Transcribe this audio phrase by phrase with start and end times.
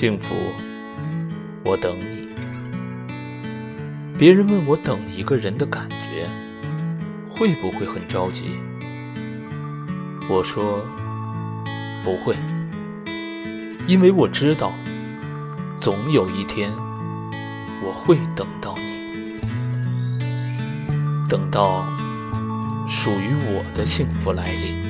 [0.00, 0.36] 幸福
[1.64, 2.28] 我等你。
[4.16, 6.24] 别人问我等一个人的感觉
[7.28, 8.44] 会不会很着急？
[10.30, 10.86] 我说
[12.04, 12.36] 不会。
[13.88, 14.72] 因为我知道
[15.80, 16.70] 总有一天
[17.82, 19.40] 我会等到你。
[21.28, 21.84] 等到
[22.86, 24.87] 属于我的幸福来临。